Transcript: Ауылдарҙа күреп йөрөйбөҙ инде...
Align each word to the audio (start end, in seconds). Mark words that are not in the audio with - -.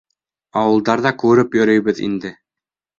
Ауылдарҙа 0.61 1.13
күреп 1.27 1.57
йөрөйбөҙ 1.61 2.05
инде... 2.11 2.37